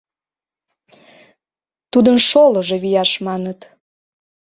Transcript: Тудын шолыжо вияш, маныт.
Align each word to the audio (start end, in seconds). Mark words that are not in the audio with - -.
Тудын 1.91 2.17
шолыжо 2.27 2.75
вияш, 2.83 3.11
маныт. 3.25 3.59